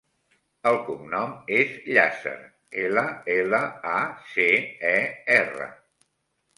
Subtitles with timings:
[0.69, 2.35] El cognom és Llacer:
[2.87, 3.05] ela,
[3.37, 3.63] ela,
[3.95, 4.03] a,
[4.35, 4.51] ce,
[4.97, 4.99] e,
[5.41, 5.75] erra.